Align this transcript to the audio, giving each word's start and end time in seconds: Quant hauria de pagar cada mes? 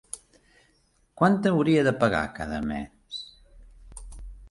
Quant 1.21 1.37
hauria 1.51 1.85
de 1.89 1.95
pagar 2.01 2.25
cada 2.41 2.65
mes? 2.73 3.23